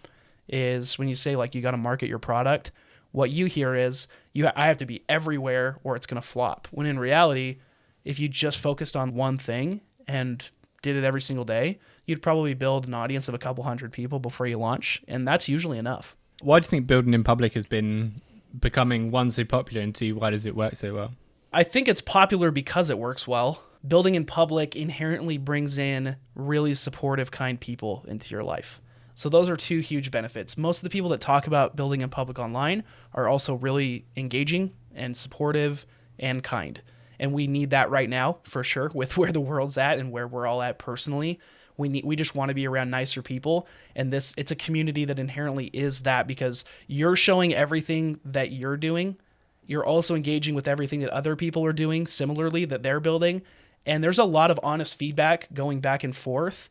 is 0.47 0.97
when 0.97 1.07
you 1.07 1.15
say 1.15 1.35
like 1.35 1.53
you 1.53 1.61
got 1.61 1.71
to 1.71 1.77
market 1.77 2.09
your 2.09 2.19
product 2.19 2.71
what 3.11 3.31
you 3.31 3.45
hear 3.45 3.75
is 3.75 4.07
you 4.33 4.45
ha- 4.45 4.53
I 4.55 4.67
have 4.67 4.77
to 4.77 4.85
be 4.85 5.03
everywhere 5.09 5.77
or 5.83 5.95
it's 5.95 6.05
going 6.05 6.21
to 6.21 6.27
flop. 6.27 6.67
When 6.71 6.87
in 6.87 6.99
reality, 6.99 7.57
if 8.03 8.19
you 8.19 8.27
just 8.27 8.59
focused 8.59 8.95
on 8.95 9.15
one 9.15 9.37
thing 9.37 9.81
and 10.07 10.49
did 10.81 10.95
it 10.95 11.03
every 11.03 11.21
single 11.21 11.45
day, 11.45 11.79
you'd 12.05 12.21
probably 12.21 12.53
build 12.53 12.87
an 12.87 12.93
audience 12.93 13.27
of 13.27 13.33
a 13.33 13.39
couple 13.39 13.63
hundred 13.63 13.91
people 13.91 14.19
before 14.19 14.47
you 14.47 14.57
launch, 14.57 15.01
and 15.07 15.27
that's 15.27 15.49
usually 15.49 15.77
enough. 15.77 16.15
Why 16.41 16.59
do 16.59 16.65
you 16.65 16.69
think 16.69 16.87
building 16.87 17.13
in 17.13 17.23
public 17.23 17.53
has 17.53 17.65
been 17.65 18.21
becoming 18.57 19.11
one 19.11 19.31
so 19.31 19.43
popular 19.43 19.81
and 19.81 19.93
two 19.93 20.15
why 20.15 20.29
does 20.29 20.45
it 20.45 20.55
work 20.55 20.75
so 20.75 20.93
well? 20.93 21.11
I 21.51 21.63
think 21.63 21.87
it's 21.87 22.01
popular 22.01 22.51
because 22.51 22.89
it 22.89 22.99
works 22.99 23.27
well. 23.27 23.63
Building 23.87 24.15
in 24.15 24.25
public 24.25 24.75
inherently 24.75 25.37
brings 25.37 25.77
in 25.77 26.17
really 26.35 26.73
supportive, 26.73 27.31
kind 27.31 27.59
people 27.59 28.05
into 28.07 28.31
your 28.31 28.43
life. 28.43 28.81
So 29.15 29.29
those 29.29 29.49
are 29.49 29.55
two 29.55 29.79
huge 29.79 30.11
benefits. 30.11 30.57
Most 30.57 30.79
of 30.79 30.83
the 30.83 30.89
people 30.89 31.09
that 31.09 31.21
talk 31.21 31.47
about 31.47 31.75
building 31.75 32.01
in 32.01 32.09
public 32.09 32.39
online 32.39 32.83
are 33.13 33.27
also 33.27 33.53
really 33.53 34.05
engaging 34.15 34.73
and 34.93 35.17
supportive 35.17 35.85
and 36.17 36.43
kind. 36.43 36.81
And 37.19 37.33
we 37.33 37.47
need 37.47 37.69
that 37.71 37.89
right 37.89 38.09
now 38.09 38.39
for 38.43 38.63
sure 38.63 38.91
with 38.93 39.17
where 39.17 39.31
the 39.31 39.41
world's 39.41 39.77
at 39.77 39.97
and 39.97 40.11
where 40.11 40.27
we're 40.27 40.47
all 40.47 40.61
at 40.61 40.77
personally. 40.77 41.39
We 41.79 41.89
need 41.89 42.05
we 42.05 42.15
just 42.15 42.35
want 42.35 42.49
to 42.49 42.55
be 42.55 42.67
around 42.67 42.91
nicer 42.91 43.21
people. 43.21 43.67
And 43.95 44.13
this 44.13 44.33
it's 44.37 44.51
a 44.51 44.55
community 44.55 45.05
that 45.05 45.17
inherently 45.17 45.67
is 45.67 46.01
that 46.01 46.27
because 46.27 46.63
you're 46.87 47.15
showing 47.15 47.53
everything 47.53 48.19
that 48.23 48.51
you're 48.51 48.77
doing. 48.77 49.17
You're 49.65 49.85
also 49.85 50.15
engaging 50.15 50.55
with 50.55 50.67
everything 50.67 50.99
that 51.01 51.09
other 51.09 51.35
people 51.35 51.65
are 51.65 51.73
doing 51.73 52.07
similarly 52.07 52.65
that 52.65 52.83
they're 52.83 52.99
building. 52.99 53.43
And 53.85 54.03
there's 54.03 54.19
a 54.19 54.23
lot 54.23 54.51
of 54.51 54.59
honest 54.61 54.97
feedback 54.97 55.47
going 55.53 55.79
back 55.79 56.03
and 56.03 56.15
forth 56.15 56.69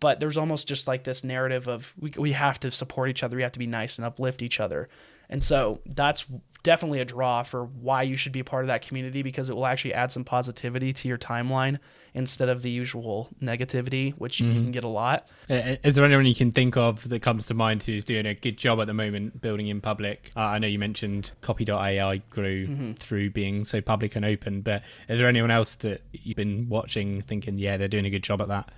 but 0.00 0.18
there's 0.18 0.38
almost 0.38 0.66
just 0.66 0.88
like 0.88 1.04
this 1.04 1.22
narrative 1.22 1.68
of 1.68 1.94
we, 1.98 2.10
we 2.16 2.32
have 2.32 2.58
to 2.60 2.70
support 2.70 3.10
each 3.10 3.22
other. 3.22 3.36
We 3.36 3.42
have 3.42 3.52
to 3.52 3.58
be 3.58 3.66
nice 3.66 3.98
and 3.98 4.06
uplift 4.06 4.42
each 4.42 4.58
other. 4.58 4.88
And 5.28 5.44
so 5.44 5.82
that's 5.86 6.24
definitely 6.62 7.00
a 7.00 7.04
draw 7.04 7.42
for 7.42 7.64
why 7.64 8.02
you 8.02 8.16
should 8.16 8.32
be 8.32 8.42
part 8.42 8.64
of 8.64 8.68
that 8.68 8.82
community 8.82 9.22
because 9.22 9.48
it 9.48 9.56
will 9.56 9.66
actually 9.66 9.94
add 9.94 10.12
some 10.12 10.24
positivity 10.24 10.92
to 10.92 11.08
your 11.08 11.18
timeline 11.18 11.78
instead 12.12 12.48
of 12.48 12.62
the 12.62 12.70
usual 12.70 13.28
negativity 13.40 14.12
which 14.18 14.38
mm-hmm. 14.38 14.52
you 14.52 14.62
can 14.62 14.70
get 14.70 14.84
a 14.84 14.88
lot 14.88 15.28
is 15.48 15.94
there 15.94 16.04
anyone 16.04 16.26
you 16.26 16.34
can 16.34 16.52
think 16.52 16.76
of 16.76 17.08
that 17.08 17.22
comes 17.22 17.46
to 17.46 17.54
mind 17.54 17.82
who's 17.82 18.04
doing 18.04 18.26
a 18.26 18.34
good 18.34 18.56
job 18.56 18.80
at 18.80 18.86
the 18.86 18.94
moment 18.94 19.40
building 19.40 19.68
in 19.68 19.80
public 19.80 20.32
uh, 20.36 20.40
i 20.40 20.58
know 20.58 20.66
you 20.66 20.78
mentioned 20.78 21.32
copy.ai 21.40 22.16
grew 22.30 22.66
mm-hmm. 22.66 22.92
through 22.92 23.30
being 23.30 23.64
so 23.64 23.80
public 23.80 24.16
and 24.16 24.24
open 24.24 24.60
but 24.60 24.82
is 25.08 25.18
there 25.18 25.28
anyone 25.28 25.50
else 25.50 25.76
that 25.76 26.02
you've 26.12 26.36
been 26.36 26.68
watching 26.68 27.22
thinking 27.22 27.58
yeah 27.58 27.76
they're 27.76 27.88
doing 27.88 28.06
a 28.06 28.10
good 28.10 28.22
job 28.22 28.40
at 28.40 28.48
that 28.48 28.70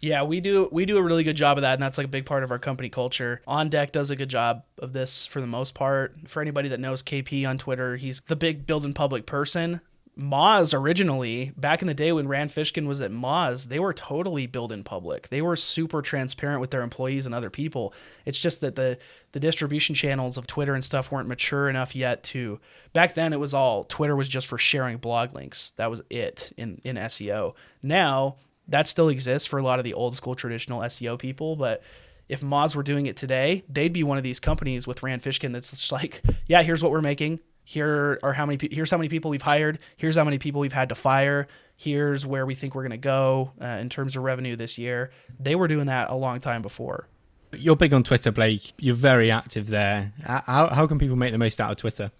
yeah, 0.00 0.22
we 0.22 0.40
do 0.40 0.68
we 0.70 0.84
do 0.84 0.98
a 0.98 1.02
really 1.02 1.24
good 1.24 1.36
job 1.36 1.58
of 1.58 1.62
that, 1.62 1.74
and 1.74 1.82
that's 1.82 1.98
like 1.98 2.06
a 2.06 2.10
big 2.10 2.26
part 2.26 2.44
of 2.44 2.50
our 2.50 2.58
company 2.58 2.88
culture. 2.88 3.40
On 3.46 3.68
Deck 3.68 3.92
does 3.92 4.10
a 4.10 4.16
good 4.16 4.28
job 4.28 4.64
of 4.78 4.92
this 4.92 5.26
for 5.26 5.40
the 5.40 5.46
most 5.46 5.74
part. 5.74 6.14
For 6.26 6.42
anybody 6.42 6.68
that 6.68 6.80
knows 6.80 7.02
KP 7.02 7.48
on 7.48 7.58
Twitter, 7.58 7.96
he's 7.96 8.20
the 8.22 8.36
big 8.36 8.66
build 8.66 8.84
in 8.84 8.92
public 8.92 9.26
person. 9.26 9.80
Moz 10.18 10.72
originally, 10.72 11.52
back 11.58 11.82
in 11.82 11.88
the 11.88 11.94
day 11.94 12.10
when 12.10 12.26
Rand 12.26 12.48
Fishkin 12.48 12.86
was 12.86 13.02
at 13.02 13.10
Moz, 13.10 13.68
they 13.68 13.78
were 13.78 13.92
totally 13.92 14.46
build 14.46 14.72
in 14.72 14.82
public. 14.82 15.28
They 15.28 15.42
were 15.42 15.56
super 15.56 16.00
transparent 16.00 16.62
with 16.62 16.70
their 16.70 16.80
employees 16.80 17.26
and 17.26 17.34
other 17.34 17.50
people. 17.50 17.92
It's 18.24 18.38
just 18.38 18.62
that 18.62 18.76
the 18.76 18.98
the 19.32 19.40
distribution 19.40 19.94
channels 19.94 20.38
of 20.38 20.46
Twitter 20.46 20.74
and 20.74 20.84
stuff 20.84 21.12
weren't 21.12 21.28
mature 21.28 21.68
enough 21.68 21.94
yet 21.94 22.22
to 22.24 22.60
back 22.94 23.12
then 23.12 23.34
it 23.34 23.40
was 23.40 23.52
all 23.52 23.84
Twitter 23.84 24.16
was 24.16 24.28
just 24.28 24.46
for 24.46 24.56
sharing 24.56 24.96
blog 24.96 25.34
links. 25.34 25.72
That 25.76 25.90
was 25.90 26.00
it 26.08 26.52
in, 26.56 26.80
in 26.82 26.96
SEO. 26.96 27.54
Now 27.82 28.36
that 28.68 28.86
still 28.86 29.08
exists 29.08 29.46
for 29.46 29.58
a 29.58 29.62
lot 29.62 29.78
of 29.78 29.84
the 29.84 29.94
old 29.94 30.14
school 30.14 30.34
traditional 30.34 30.80
SEO 30.80 31.18
people, 31.18 31.56
but 31.56 31.82
if 32.28 32.40
Moz 32.40 32.74
were 32.74 32.82
doing 32.82 33.06
it 33.06 33.16
today, 33.16 33.64
they'd 33.68 33.92
be 33.92 34.02
one 34.02 34.18
of 34.18 34.24
these 34.24 34.40
companies 34.40 34.86
with 34.86 35.02
Rand 35.02 35.22
Fishkin 35.22 35.52
that's 35.52 35.70
just 35.70 35.92
like, 35.92 36.22
yeah, 36.46 36.62
here's 36.62 36.82
what 36.82 36.90
we're 36.92 37.00
making. 37.00 37.40
Here 37.62 38.20
are 38.22 38.32
how 38.32 38.46
many. 38.46 38.68
Here's 38.70 38.92
how 38.92 38.96
many 38.96 39.08
people 39.08 39.28
we've 39.30 39.42
hired. 39.42 39.80
Here's 39.96 40.14
how 40.14 40.22
many 40.22 40.38
people 40.38 40.60
we've 40.60 40.72
had 40.72 40.88
to 40.90 40.94
fire. 40.94 41.48
Here's 41.76 42.24
where 42.24 42.46
we 42.46 42.54
think 42.54 42.76
we're 42.76 42.82
going 42.82 42.92
to 42.92 42.96
go 42.96 43.52
uh, 43.60 43.66
in 43.66 43.88
terms 43.88 44.16
of 44.16 44.22
revenue 44.22 44.54
this 44.54 44.78
year. 44.78 45.10
They 45.40 45.56
were 45.56 45.66
doing 45.66 45.86
that 45.86 46.08
a 46.08 46.14
long 46.14 46.38
time 46.38 46.62
before. 46.62 47.08
You're 47.52 47.74
big 47.74 47.92
on 47.92 48.04
Twitter, 48.04 48.30
Blake. 48.30 48.72
You're 48.78 48.94
very 48.94 49.32
active 49.32 49.68
there. 49.68 50.12
How, 50.24 50.68
how 50.68 50.86
can 50.86 50.98
people 51.00 51.16
make 51.16 51.32
the 51.32 51.38
most 51.38 51.60
out 51.60 51.72
of 51.72 51.76
Twitter? 51.76 52.12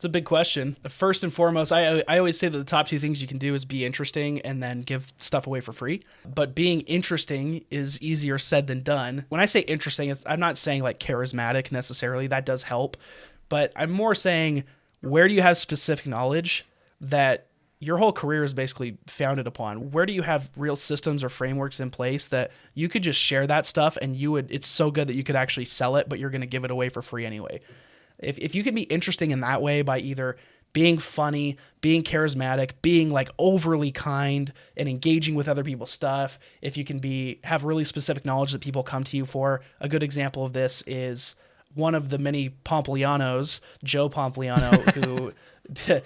It's 0.00 0.06
a 0.06 0.08
big 0.08 0.24
question. 0.24 0.78
First 0.88 1.22
and 1.22 1.30
foremost, 1.30 1.70
I 1.70 2.02
I 2.08 2.16
always 2.16 2.38
say 2.38 2.48
that 2.48 2.56
the 2.56 2.64
top 2.64 2.86
two 2.86 2.98
things 2.98 3.20
you 3.20 3.28
can 3.28 3.36
do 3.36 3.54
is 3.54 3.66
be 3.66 3.84
interesting 3.84 4.40
and 4.40 4.62
then 4.62 4.80
give 4.80 5.12
stuff 5.20 5.46
away 5.46 5.60
for 5.60 5.74
free. 5.74 6.00
But 6.24 6.54
being 6.54 6.80
interesting 6.86 7.66
is 7.70 8.00
easier 8.00 8.38
said 8.38 8.66
than 8.66 8.80
done. 8.80 9.26
When 9.28 9.42
I 9.42 9.44
say 9.44 9.60
interesting, 9.60 10.10
I'm 10.24 10.40
not 10.40 10.56
saying 10.56 10.82
like 10.82 11.00
charismatic 11.00 11.70
necessarily. 11.70 12.26
That 12.28 12.46
does 12.46 12.62
help, 12.62 12.96
but 13.50 13.74
I'm 13.76 13.90
more 13.90 14.14
saying 14.14 14.64
where 15.02 15.28
do 15.28 15.34
you 15.34 15.42
have 15.42 15.58
specific 15.58 16.06
knowledge 16.06 16.64
that 17.02 17.48
your 17.78 17.98
whole 17.98 18.14
career 18.14 18.42
is 18.42 18.54
basically 18.54 18.96
founded 19.06 19.46
upon 19.46 19.90
where 19.90 20.06
do 20.06 20.14
you 20.14 20.22
have 20.22 20.50
real 20.56 20.76
systems 20.76 21.22
or 21.22 21.28
frameworks 21.28 21.78
in 21.78 21.90
place 21.90 22.26
that 22.28 22.52
you 22.72 22.88
could 22.88 23.02
just 23.02 23.20
share 23.20 23.46
that 23.46 23.66
stuff 23.66 23.98
and 24.00 24.16
you 24.16 24.32
would 24.32 24.50
it's 24.50 24.66
so 24.66 24.90
good 24.90 25.08
that 25.08 25.16
you 25.16 25.24
could 25.24 25.36
actually 25.36 25.66
sell 25.66 25.96
it 25.96 26.08
but 26.08 26.18
you're 26.18 26.30
going 26.30 26.40
to 26.40 26.46
give 26.46 26.64
it 26.64 26.70
away 26.70 26.88
for 26.88 27.02
free 27.02 27.26
anyway 27.26 27.60
if, 28.22 28.38
if 28.38 28.54
you 28.54 28.62
can 28.62 28.74
be 28.74 28.82
interesting 28.82 29.30
in 29.30 29.40
that 29.40 29.62
way 29.62 29.82
by 29.82 29.98
either 29.98 30.36
being 30.72 30.98
funny, 30.98 31.56
being 31.80 32.02
charismatic, 32.02 32.72
being 32.82 33.10
like 33.10 33.30
overly 33.38 33.90
kind 33.90 34.52
and 34.76 34.88
engaging 34.88 35.34
with 35.34 35.48
other 35.48 35.64
people's 35.64 35.90
stuff, 35.90 36.38
if 36.62 36.76
you 36.76 36.84
can 36.84 36.98
be 36.98 37.40
have 37.44 37.64
really 37.64 37.84
specific 37.84 38.24
knowledge 38.24 38.52
that 38.52 38.60
people 38.60 38.82
come 38.82 39.04
to 39.04 39.16
you 39.16 39.24
for. 39.24 39.60
A 39.80 39.88
good 39.88 40.02
example 40.02 40.44
of 40.44 40.52
this 40.52 40.82
is 40.86 41.34
one 41.74 41.94
of 41.94 42.08
the 42.08 42.18
many 42.18 42.50
Pomplianos, 42.64 43.60
Joe 43.82 44.08
Pompliano, 44.08 44.80
who 44.94 45.32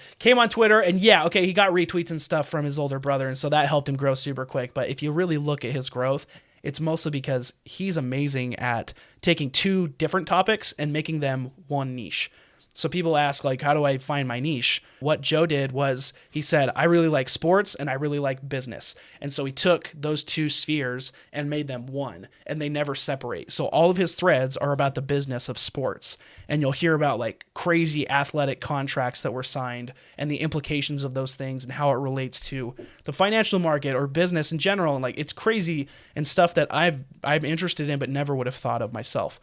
came 0.19 0.39
on 0.39 0.49
Twitter 0.49 0.81
and 0.81 0.99
yeah, 0.99 1.25
okay, 1.27 1.45
he 1.45 1.53
got 1.53 1.71
retweets 1.71 2.11
and 2.11 2.21
stuff 2.21 2.49
from 2.49 2.65
his 2.65 2.79
older 2.79 2.99
brother, 2.99 3.29
and 3.29 3.37
so 3.37 3.49
that 3.49 3.69
helped 3.69 3.89
him 3.89 3.97
grow 3.97 4.15
super 4.15 4.47
quick. 4.47 4.73
But 4.73 4.89
if 4.89 5.03
you 5.03 5.13
really 5.13 5.39
look 5.39 5.65
at 5.65 5.73
his 5.73 5.91
growth, 5.91 6.27
it's 6.65 6.81
mostly 6.81 7.11
because 7.11 7.53
he's 7.65 7.97
amazing 7.97 8.57
at 8.57 8.95
taking 9.21 9.51
two 9.51 9.89
different 9.89 10.27
topics 10.27 10.73
and 10.79 10.93
making 10.93 11.21
them 11.21 11.53
one 11.69 11.95
niche. 11.95 12.31
So 12.75 12.89
people 12.89 13.17
ask 13.17 13.45
like 13.45 13.63
how 13.63 13.73
do 13.73 13.85
I 13.85 13.99
find 13.99 14.27
my 14.27 14.41
niche? 14.41 14.83
What 15.01 15.21
Joe 15.21 15.47
did 15.47 15.73
was 15.73 16.13
he 16.29 16.43
said 16.43 16.71
I 16.75 16.85
really 16.85 17.09
like 17.09 17.29
sports 17.29 17.75
and 17.75 17.89
I 17.89 17.95
really 17.95 18.19
like 18.19 18.49
business. 18.49 18.97
And 19.21 19.33
so 19.33 19.45
he 19.45 19.53
took 19.53 19.93
those 19.95 20.25
two 20.25 20.49
spheres 20.49 21.13
and 21.33 21.49
made 21.49 21.69
them 21.69 21.87
one 21.87 22.29
and 22.47 22.61
they 22.61 22.69
never 22.69 22.95
separate. 22.95 23.53
So 23.53 23.67
all 23.67 23.91
of 23.91 23.97
his 23.97 24.17
threads 24.17 24.57
are 24.57 24.73
about 24.73 24.97
the 24.97 25.03
business 25.03 25.49
of 25.49 25.57
sports. 25.57 26.19
And 26.49 26.61
you'll 26.61 26.73
hear 26.73 26.95
about 26.95 27.21
like 27.21 27.47
crazy 27.55 28.09
athletic 28.11 28.61
contracts 28.61 29.23
that 29.23 29.33
were 29.33 29.45
signed 29.45 29.95
and 30.19 30.31
the 30.31 30.41
implications 30.41 31.05
of 31.05 31.15
those 31.15 31.37
things 31.37 31.65
and 31.65 31.75
how 31.75 31.91
it 31.91 31.97
relates 31.97 32.41
to 32.49 32.75
the 33.05 33.13
financial 33.13 33.61
market 33.61 33.95
or 33.95 34.09
business 34.09 34.51
in 34.51 34.59
general 34.59 34.95
and 34.95 35.03
like 35.03 35.19
it's 35.19 35.33
crazy 35.33 35.89
and 36.17 36.27
stuff 36.27 36.55
that 36.55 36.67
I've 36.75 37.05
I'm 37.23 37.45
interested 37.45 37.89
in 37.89 38.01
but 38.01 38.09
never 38.09 38.35
would 38.35 38.47
have 38.47 38.55
thought 38.57 38.83
of 38.83 38.93
myself. 38.93 39.41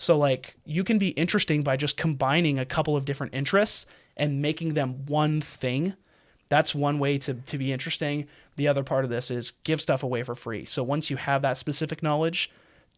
So 0.00 0.16
like 0.16 0.54
you 0.64 0.84
can 0.84 0.98
be 0.98 1.08
interesting 1.08 1.64
by 1.64 1.76
just 1.76 1.96
combining 1.96 2.56
a 2.56 2.64
couple 2.64 2.96
of 2.96 3.04
different 3.04 3.34
interests 3.34 3.84
and 4.16 4.40
making 4.40 4.74
them 4.74 5.04
one 5.06 5.40
thing. 5.40 5.94
That's 6.48 6.72
one 6.72 7.00
way 7.00 7.18
to 7.18 7.34
to 7.34 7.58
be 7.58 7.72
interesting. 7.72 8.28
The 8.54 8.68
other 8.68 8.84
part 8.84 9.02
of 9.02 9.10
this 9.10 9.28
is 9.28 9.50
give 9.64 9.80
stuff 9.80 10.04
away 10.04 10.22
for 10.22 10.36
free. 10.36 10.64
So 10.64 10.84
once 10.84 11.10
you 11.10 11.16
have 11.16 11.42
that 11.42 11.56
specific 11.56 12.00
knowledge, 12.00 12.48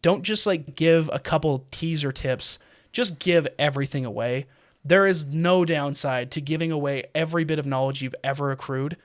don't 0.03 0.21
just 0.21 0.45
like 0.45 0.75
give 0.75 1.09
a 1.11 1.17
couple 1.17 1.65
teaser 1.71 2.11
tips, 2.11 2.59
just 2.91 3.17
give 3.17 3.47
everything 3.57 4.05
away. 4.05 4.45
There 4.85 5.07
is 5.07 5.25
no 5.25 5.65
downside 5.65 6.29
to 6.31 6.39
giving 6.39 6.71
away 6.71 7.05
every 7.15 7.43
bit 7.43 7.57
of 7.57 7.65
knowledge 7.65 8.03
you've 8.03 8.15
ever 8.23 8.51
accrued. 8.51 8.95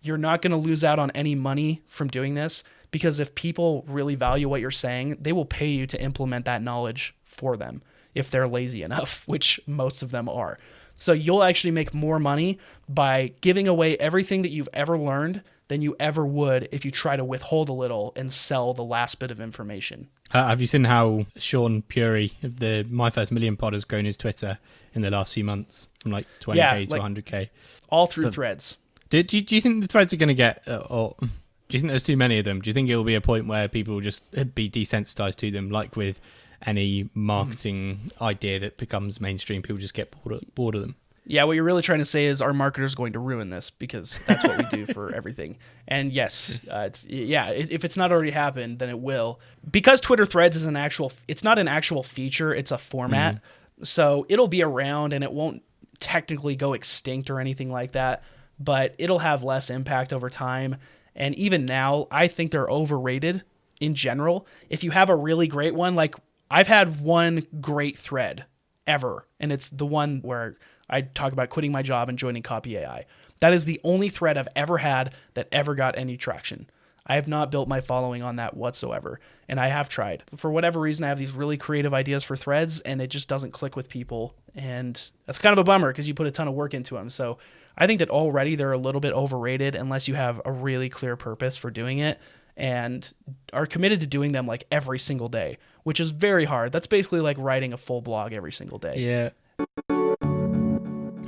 You're 0.00 0.18
not 0.18 0.40
going 0.40 0.52
to 0.52 0.56
lose 0.56 0.84
out 0.84 1.00
on 1.00 1.10
any 1.16 1.34
money 1.34 1.82
from 1.88 2.06
doing 2.06 2.34
this 2.34 2.62
because 2.92 3.18
if 3.18 3.34
people 3.34 3.84
really 3.88 4.14
value 4.14 4.48
what 4.48 4.60
you're 4.60 4.70
saying, 4.70 5.18
they 5.20 5.32
will 5.32 5.44
pay 5.44 5.68
you 5.68 5.88
to 5.88 6.00
implement 6.00 6.44
that 6.44 6.62
knowledge 6.62 7.14
for 7.40 7.56
them 7.56 7.82
if 8.14 8.30
they're 8.30 8.46
lazy 8.46 8.82
enough, 8.88 9.26
which 9.26 9.58
most 9.66 10.02
of 10.02 10.10
them 10.10 10.28
are. 10.28 10.58
So 10.96 11.12
you'll 11.12 11.42
actually 11.42 11.70
make 11.70 11.94
more 11.94 12.18
money 12.18 12.58
by 12.86 13.32
giving 13.40 13.66
away 13.66 13.96
everything 13.96 14.42
that 14.42 14.50
you've 14.50 14.68
ever 14.74 14.98
learned 14.98 15.42
than 15.68 15.80
you 15.80 15.96
ever 15.98 16.26
would 16.26 16.68
if 16.72 16.84
you 16.84 16.90
try 16.90 17.16
to 17.16 17.24
withhold 17.24 17.70
a 17.70 17.72
little 17.72 18.12
and 18.16 18.30
sell 18.30 18.74
the 18.74 18.84
last 18.84 19.18
bit 19.18 19.30
of 19.30 19.40
information. 19.40 20.08
Uh, 20.32 20.48
have 20.48 20.60
you 20.60 20.66
seen 20.66 20.84
how 20.84 21.24
Shaan 21.38 21.82
Puri 21.88 22.32
of 22.42 22.58
the 22.58 22.86
My 22.90 23.08
First 23.08 23.32
Million 23.32 23.56
Pod 23.56 23.72
has 23.72 23.84
grown 23.84 24.04
his 24.04 24.18
Twitter 24.18 24.58
in 24.94 25.00
the 25.00 25.10
last 25.10 25.32
few 25.32 25.44
months 25.44 25.88
from 26.02 26.12
like 26.12 26.26
20k 26.40 26.56
yeah, 26.56 26.84
to 26.84 26.90
like 26.90 27.00
100k? 27.00 27.48
All 27.88 28.06
through 28.06 28.30
threads. 28.30 28.76
Do, 29.08 29.22
do, 29.22 29.40
do, 29.40 29.54
you 29.54 29.60
think 29.60 29.80
the 29.80 29.88
threads 29.88 30.12
are 30.12 30.16
going 30.16 30.28
to 30.28 30.34
get, 30.34 30.62
uh, 30.68 30.84
or 30.90 31.16
do 31.20 31.28
you 31.70 31.78
think 31.78 31.90
there's 31.90 32.02
too 32.02 32.16
many 32.16 32.38
of 32.38 32.44
them? 32.44 32.60
Do 32.60 32.68
you 32.68 32.74
think 32.74 32.90
it 32.90 32.96
will 32.96 33.04
be 33.04 33.14
a 33.14 33.20
point 33.20 33.46
where 33.46 33.66
people 33.66 33.94
will 33.94 34.02
just 34.02 34.30
be 34.54 34.68
desensitized 34.68 35.36
to 35.36 35.50
them, 35.50 35.70
like 35.70 35.96
with 35.96 36.20
any 36.66 37.08
marketing 37.14 38.00
mm. 38.04 38.22
idea 38.22 38.58
that 38.60 38.76
becomes 38.76 39.20
mainstream. 39.20 39.62
People 39.62 39.78
just 39.78 39.94
get 39.94 40.10
bored 40.10 40.42
of, 40.42 40.54
bored 40.54 40.74
of 40.74 40.82
them. 40.82 40.96
Yeah, 41.26 41.44
what 41.44 41.52
you're 41.52 41.64
really 41.64 41.82
trying 41.82 42.00
to 42.00 42.04
say 42.04 42.26
is 42.26 42.42
our 42.42 42.52
marketer's 42.52 42.94
going 42.94 43.12
to 43.12 43.20
ruin 43.20 43.50
this 43.50 43.70
because 43.70 44.18
that's 44.26 44.42
what 44.42 44.58
we 44.58 44.64
do 44.64 44.92
for 44.92 45.14
everything. 45.14 45.58
And 45.86 46.12
yes, 46.12 46.58
uh, 46.68 46.84
it's 46.86 47.06
yeah, 47.06 47.50
if 47.50 47.84
it's 47.84 47.96
not 47.96 48.10
already 48.10 48.32
happened, 48.32 48.80
then 48.80 48.88
it 48.88 48.98
will. 48.98 49.38
Because 49.70 50.00
Twitter 50.00 50.26
Threads 50.26 50.56
is 50.56 50.66
an 50.66 50.76
actual, 50.76 51.12
it's 51.28 51.44
not 51.44 51.58
an 51.58 51.68
actual 51.68 52.02
feature; 52.02 52.52
it's 52.52 52.72
a 52.72 52.78
format. 52.78 53.36
Mm. 53.36 53.86
So 53.86 54.26
it'll 54.28 54.48
be 54.48 54.62
around, 54.62 55.12
and 55.12 55.22
it 55.22 55.32
won't 55.32 55.62
technically 56.00 56.56
go 56.56 56.72
extinct 56.72 57.30
or 57.30 57.38
anything 57.38 57.70
like 57.70 57.92
that. 57.92 58.24
But 58.58 58.94
it'll 58.98 59.20
have 59.20 59.44
less 59.44 59.70
impact 59.70 60.12
over 60.12 60.30
time. 60.30 60.76
And 61.14 61.34
even 61.36 61.64
now, 61.64 62.08
I 62.10 62.26
think 62.26 62.50
they're 62.50 62.68
overrated 62.68 63.44
in 63.80 63.94
general. 63.94 64.46
If 64.68 64.82
you 64.82 64.90
have 64.90 65.08
a 65.08 65.16
really 65.16 65.48
great 65.48 65.74
one, 65.74 65.94
like 65.94 66.16
I've 66.50 66.66
had 66.66 67.00
one 67.00 67.46
great 67.60 67.96
thread 67.96 68.46
ever, 68.86 69.26
and 69.38 69.52
it's 69.52 69.68
the 69.68 69.86
one 69.86 70.20
where 70.22 70.56
I 70.88 71.02
talk 71.02 71.32
about 71.32 71.48
quitting 71.48 71.72
my 71.72 71.82
job 71.82 72.08
and 72.08 72.18
joining 72.18 72.42
Copy 72.42 72.76
AI. 72.76 73.06
That 73.38 73.52
is 73.52 73.64
the 73.64 73.80
only 73.84 74.08
thread 74.08 74.36
I've 74.36 74.48
ever 74.56 74.78
had 74.78 75.14
that 75.34 75.48
ever 75.52 75.74
got 75.74 75.96
any 75.96 76.16
traction. 76.16 76.68
I 77.06 77.14
have 77.14 77.28
not 77.28 77.50
built 77.50 77.68
my 77.68 77.80
following 77.80 78.22
on 78.22 78.36
that 78.36 78.56
whatsoever, 78.56 79.20
and 79.48 79.58
I 79.58 79.68
have 79.68 79.88
tried. 79.88 80.24
For 80.36 80.50
whatever 80.50 80.80
reason, 80.80 81.04
I 81.04 81.08
have 81.08 81.18
these 81.18 81.32
really 81.32 81.56
creative 81.56 81.94
ideas 81.94 82.24
for 82.24 82.36
threads, 82.36 82.80
and 82.80 83.00
it 83.00 83.10
just 83.10 83.28
doesn't 83.28 83.52
click 83.52 83.74
with 83.74 83.88
people, 83.88 84.34
and 84.54 85.10
that's 85.26 85.38
kind 85.38 85.52
of 85.52 85.58
a 85.58 85.64
bummer 85.64 85.90
because 85.90 86.06
you 86.06 86.14
put 86.14 86.26
a 86.26 86.30
ton 86.30 86.48
of 86.48 86.54
work 86.54 86.74
into 86.74 86.94
them. 86.94 87.10
So 87.10 87.38
I 87.76 87.86
think 87.86 87.98
that 88.00 88.10
already 88.10 88.54
they're 88.54 88.72
a 88.72 88.78
little 88.78 89.00
bit 89.00 89.12
overrated 89.12 89.74
unless 89.74 90.08
you 90.08 90.14
have 90.14 90.40
a 90.44 90.52
really 90.52 90.88
clear 90.88 91.16
purpose 91.16 91.56
for 91.56 91.70
doing 91.70 91.98
it 91.98 92.20
and 92.56 93.12
are 93.52 93.66
committed 93.66 94.00
to 94.00 94.06
doing 94.06 94.32
them 94.32 94.46
like 94.46 94.64
every 94.70 94.98
single 94.98 95.28
day, 95.28 95.56
which 95.82 96.00
is 96.00 96.10
very 96.10 96.44
hard. 96.44 96.72
That's 96.72 96.86
basically 96.86 97.20
like 97.20 97.36
writing 97.38 97.72
a 97.72 97.76
full 97.76 98.00
blog 98.00 98.32
every 98.32 98.52
single 98.52 98.78
day. 98.78 98.96
Yeah. 98.96 99.30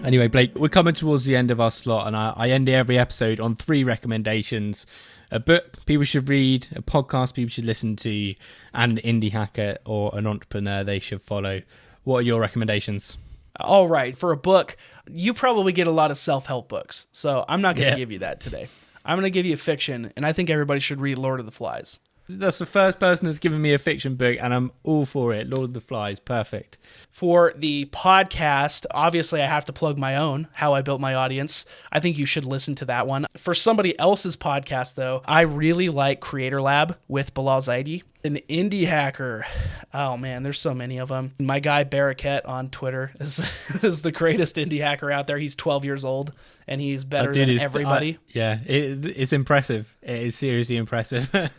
Anyway, 0.04 0.26
Blake, 0.26 0.56
we're 0.56 0.68
coming 0.68 0.94
towards 0.94 1.26
the 1.26 1.36
end 1.36 1.52
of 1.52 1.60
our 1.60 1.70
slot, 1.70 2.08
and 2.08 2.16
I, 2.16 2.32
I 2.36 2.48
end 2.50 2.68
every 2.68 2.98
episode 2.98 3.38
on 3.38 3.54
three 3.54 3.84
recommendations 3.84 4.84
a 5.32 5.40
book 5.40 5.84
people 5.86 6.04
should 6.04 6.28
read, 6.28 6.68
a 6.76 6.82
podcast 6.82 7.34
people 7.34 7.48
should 7.48 7.64
listen 7.64 7.96
to, 7.96 8.34
and 8.74 8.98
an 8.98 9.20
indie 9.20 9.32
hacker 9.32 9.78
or 9.86 10.10
an 10.12 10.26
entrepreneur 10.26 10.84
they 10.84 11.00
should 11.00 11.22
follow. 11.22 11.62
What 12.04 12.18
are 12.18 12.22
your 12.22 12.40
recommendations? 12.40 13.16
All 13.58 13.88
right, 13.88 14.16
for 14.16 14.30
a 14.30 14.36
book, 14.36 14.76
you 15.10 15.32
probably 15.32 15.72
get 15.72 15.86
a 15.86 15.90
lot 15.90 16.10
of 16.10 16.18
self 16.18 16.46
help 16.46 16.68
books, 16.68 17.06
so 17.12 17.44
I'm 17.48 17.62
not 17.62 17.76
going 17.76 17.86
to 17.86 17.92
yeah. 17.92 17.96
give 17.96 18.12
you 18.12 18.18
that 18.20 18.40
today. 18.40 18.68
I'm 19.04 19.16
going 19.16 19.24
to 19.24 19.30
give 19.30 19.46
you 19.46 19.54
a 19.54 19.58
fiction, 19.58 20.12
and 20.16 20.26
I 20.26 20.32
think 20.32 20.50
everybody 20.50 20.80
should 20.80 21.00
read 21.00 21.18
Lord 21.18 21.40
of 21.40 21.46
the 21.46 21.52
Flies. 21.52 22.00
That's 22.28 22.58
the 22.58 22.66
first 22.66 22.98
person 23.00 23.26
that's 23.26 23.38
given 23.38 23.60
me 23.60 23.72
a 23.72 23.78
fiction 23.78 24.14
book, 24.14 24.36
and 24.40 24.54
I'm 24.54 24.72
all 24.82 25.04
for 25.06 25.34
it. 25.34 25.48
Lord 25.48 25.64
of 25.64 25.74
the 25.74 25.80
Flies, 25.80 26.18
perfect. 26.18 26.78
For 27.10 27.52
the 27.56 27.86
podcast, 27.86 28.86
obviously, 28.92 29.42
I 29.42 29.46
have 29.46 29.64
to 29.66 29.72
plug 29.72 29.98
my 29.98 30.16
own, 30.16 30.48
How 30.54 30.72
I 30.74 30.82
Built 30.82 31.00
My 31.00 31.14
Audience. 31.14 31.66
I 31.90 32.00
think 32.00 32.16
you 32.16 32.26
should 32.26 32.44
listen 32.44 32.74
to 32.76 32.84
that 32.86 33.06
one. 33.06 33.26
For 33.36 33.54
somebody 33.54 33.98
else's 33.98 34.36
podcast, 34.36 34.94
though, 34.94 35.22
I 35.26 35.42
really 35.42 35.88
like 35.88 36.20
Creator 36.20 36.62
Lab 36.62 36.96
with 37.08 37.34
Bilal 37.34 37.60
Zaidi. 37.60 38.02
An 38.24 38.36
indie 38.48 38.86
hacker. 38.86 39.44
Oh 39.92 40.16
man, 40.16 40.44
there's 40.44 40.60
so 40.60 40.72
many 40.72 40.98
of 40.98 41.08
them. 41.08 41.32
My 41.40 41.58
guy 41.58 41.82
Baraket 41.82 42.42
on 42.46 42.68
Twitter 42.68 43.10
is, 43.20 43.40
is 43.82 44.02
the 44.02 44.12
greatest 44.12 44.54
indie 44.54 44.80
hacker 44.80 45.10
out 45.10 45.26
there. 45.26 45.38
He's 45.38 45.56
12 45.56 45.84
years 45.84 46.04
old 46.04 46.32
and 46.68 46.80
he's 46.80 47.02
better 47.02 47.32
than 47.32 47.58
everybody. 47.58 48.18
yeah, 48.28 48.60
it, 48.64 49.04
it's 49.16 49.32
impressive. 49.32 49.92
It 50.02 50.20
is 50.20 50.36
seriously 50.36 50.76
impressive. 50.76 51.34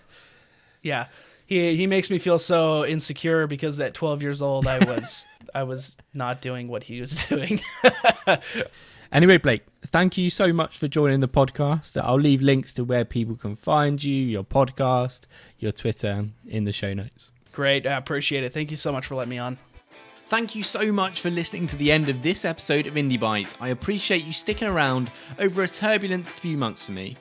yeah, 0.84 1.08
he 1.48 1.75
he 1.75 1.88
makes 1.88 2.12
me 2.12 2.20
feel 2.20 2.38
so 2.38 2.86
insecure 2.86 3.48
because 3.48 3.80
at 3.80 3.94
12 3.96 4.22
years 4.22 4.42
old 4.42 4.68
I 4.68 4.80
was 4.80 5.25
I 5.56 5.63
was 5.63 5.98
not 6.13 6.42
doing 6.42 6.68
what 6.68 6.84
he 6.84 7.00
was 7.00 7.16
doing. 7.28 7.60
anyway, 9.12 9.38
Blake, 9.38 9.63
thank 9.88 10.18
you 10.18 10.30
so 10.30 10.54
much 10.54 10.78
for 10.78 10.88
joining 10.88 11.20
the 11.22 11.28
podcast. 11.28 12.00
I'll 12.02 12.20
leave 12.20 12.42
links 12.42 12.74
to 12.74 12.84
where 12.84 13.06
people 13.06 13.36
can 13.36 13.56
find 13.56 14.04
you, 14.04 14.16
your 14.16 14.44
podcast, 14.44 15.25
your 15.58 15.72
Twitter 15.72 16.25
in 16.48 16.66
the 16.66 16.72
show 16.72 16.94
notes. 16.94 17.32
Great, 17.52 17.88
I 17.88 17.98
appreciate 17.98 18.44
it. 18.44 18.52
Thank 18.52 18.72
you 18.72 18.78
so 18.78 18.92
much 18.92 19.06
for 19.06 19.16
letting 19.16 19.30
me 19.30 19.38
on. 19.38 19.58
Thank 20.25 20.56
you 20.56 20.63
so 20.63 20.92
much 20.92 21.22
for 21.22 21.30
listening 21.30 21.68
to 21.68 21.75
the 21.75 21.92
end 21.92 22.10
of 22.10 22.24
this 22.24 22.46
episode 22.46 22.88
of 22.88 22.96
Indie 22.96 23.20
Bites. 23.20 23.54
I 23.60 23.68
appreciate 23.68 24.25
you 24.25 24.34
sticking 24.34 24.68
around 24.68 25.12
over 25.38 25.62
a 25.62 25.68
turbulent 25.68 26.28
few 26.28 26.58
months 26.58 26.86
for 26.86 26.94
me. 26.94 27.18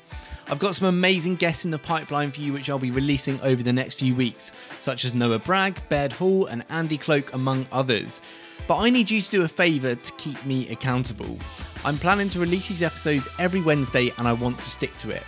I've 0.48 0.58
got 0.58 0.74
some 0.74 0.88
amazing 0.88 1.36
guests 1.36 1.64
in 1.64 1.70
the 1.70 1.78
pipeline 1.78 2.30
for 2.30 2.40
you, 2.40 2.52
which 2.52 2.68
I'll 2.68 2.78
be 2.78 2.90
releasing 2.90 3.40
over 3.40 3.62
the 3.62 3.72
next 3.72 3.98
few 3.98 4.14
weeks, 4.14 4.52
such 4.78 5.04
as 5.04 5.14
Noah 5.14 5.38
Bragg, 5.38 5.80
Baird 5.88 6.12
Hall, 6.12 6.46
and 6.46 6.64
Andy 6.68 6.98
Cloak, 6.98 7.32
among 7.32 7.66
others. 7.72 8.20
But 8.66 8.78
I 8.78 8.90
need 8.90 9.10
you 9.10 9.22
to 9.22 9.30
do 9.30 9.42
a 9.42 9.48
favour 9.48 9.94
to 9.94 10.12
keep 10.14 10.44
me 10.44 10.68
accountable. 10.68 11.38
I'm 11.84 11.98
planning 11.98 12.28
to 12.30 12.38
release 12.38 12.68
these 12.68 12.82
episodes 12.82 13.28
every 13.38 13.60
Wednesday 13.60 14.12
and 14.18 14.28
I 14.28 14.32
want 14.32 14.60
to 14.60 14.68
stick 14.68 14.94
to 14.96 15.10
it. 15.10 15.24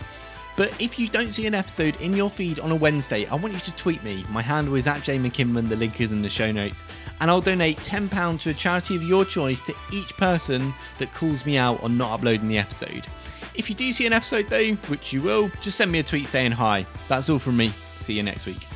But 0.56 0.72
if 0.80 1.00
you 1.00 1.08
don't 1.08 1.32
see 1.32 1.48
an 1.48 1.54
episode 1.54 2.00
in 2.00 2.14
your 2.14 2.30
feed 2.30 2.60
on 2.60 2.70
a 2.70 2.76
Wednesday, 2.76 3.26
I 3.26 3.34
want 3.34 3.54
you 3.54 3.60
to 3.60 3.72
tweet 3.72 4.04
me. 4.04 4.24
My 4.28 4.40
handle 4.40 4.76
is 4.76 4.86
at 4.86 5.02
Jay 5.02 5.18
McKinven, 5.18 5.68
the 5.68 5.74
link 5.74 6.00
is 6.00 6.12
in 6.12 6.22
the 6.22 6.28
show 6.28 6.52
notes. 6.52 6.84
And 7.20 7.28
I'll 7.28 7.40
donate 7.40 7.78
£10 7.78 8.40
to 8.40 8.50
a 8.50 8.54
charity 8.54 8.94
of 8.94 9.02
your 9.02 9.24
choice 9.24 9.60
to 9.62 9.74
each 9.92 10.16
person 10.16 10.72
that 10.98 11.12
calls 11.12 11.44
me 11.44 11.56
out 11.56 11.82
on 11.82 11.98
not 11.98 12.12
uploading 12.12 12.46
the 12.46 12.58
episode. 12.58 13.04
If 13.54 13.68
you 13.68 13.74
do 13.76 13.92
see 13.92 14.06
an 14.06 14.12
episode 14.12 14.48
though, 14.48 14.72
which 14.88 15.12
you 15.12 15.22
will, 15.22 15.50
just 15.60 15.76
send 15.76 15.92
me 15.92 16.00
a 16.00 16.02
tweet 16.02 16.28
saying 16.28 16.52
hi. 16.52 16.86
That's 17.08 17.28
all 17.28 17.38
from 17.38 17.56
me. 17.56 17.72
See 17.96 18.14
you 18.14 18.22
next 18.22 18.46
week. 18.46 18.66